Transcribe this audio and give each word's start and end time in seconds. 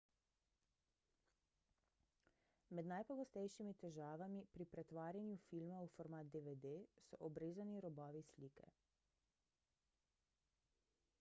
med 2.77 2.87
najpogostejšimi 2.91 3.75
težavami 3.83 4.41
pri 4.55 4.65
pretvarjanju 4.71 5.37
filma 5.49 5.81
v 5.83 5.89
format 5.99 6.31
dvd 6.37 6.71
so 7.09 7.19
obrezani 7.29 7.83
robovi 7.87 8.23
slike 8.31 8.71